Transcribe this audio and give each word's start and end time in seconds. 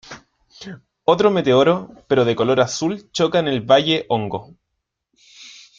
Otro 1.03 1.29
meteoro, 1.29 1.93
pero 2.07 2.25
de 2.25 2.35
color 2.35 2.59
azul 2.59 3.11
choca 3.11 3.37
en 3.37 3.47
el 3.47 3.61
Valle 3.61 4.07
Hongo. 4.09 4.55